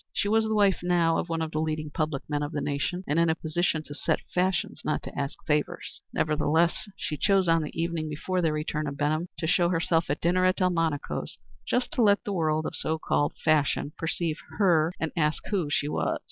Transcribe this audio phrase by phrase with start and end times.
[0.13, 3.03] She was the wife now of one of the leading public men of the nation,
[3.05, 6.01] and in a position to set fashions, not to ask favors.
[6.11, 10.19] Nevertheless she chose on the evening before their return to Benham to show herself at
[10.19, 11.37] dinner at Delmonico's,
[11.67, 15.87] just to let the world of so called fashion perceive her and ask who she
[15.87, 16.17] was.